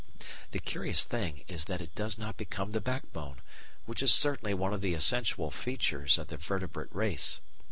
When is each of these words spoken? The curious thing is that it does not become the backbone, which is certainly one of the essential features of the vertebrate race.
The 0.49 0.57
curious 0.57 1.05
thing 1.05 1.43
is 1.47 1.65
that 1.65 1.79
it 1.79 1.93
does 1.93 2.17
not 2.17 2.35
become 2.35 2.71
the 2.71 2.81
backbone, 2.81 3.39
which 3.85 4.01
is 4.01 4.11
certainly 4.11 4.51
one 4.55 4.73
of 4.73 4.81
the 4.81 4.95
essential 4.95 5.51
features 5.51 6.17
of 6.17 6.29
the 6.29 6.37
vertebrate 6.37 6.89
race. 6.91 7.39